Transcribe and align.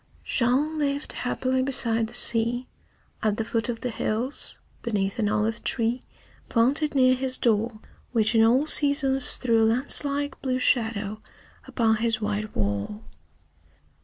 Jean 0.23 0.79
lived 0.79 1.13
happily 1.13 1.61
beside 1.61 2.07
the 2.07 2.15
sea, 2.15 2.67
at 3.21 3.37
the 3.37 3.43
foot 3.45 3.69
of 3.69 3.81
the 3.81 3.91
hills, 3.91 4.57
beneath 4.81 5.19
an 5.19 5.29
olive 5.29 5.63
tree 5.63 6.01
planted 6.49 6.95
near 6.95 7.13
his 7.13 7.37
door, 7.37 7.71
which 8.11 8.33
in 8.33 8.43
all 8.43 8.65
seasons 8.65 9.37
threw 9.37 9.61
a 9.61 9.63
lance 9.63 10.03
like 10.03 10.41
blue 10.41 10.57
shadow 10.57 11.21
upon 11.67 11.97
his 11.97 12.19
white 12.19 12.55
wall. 12.55 13.03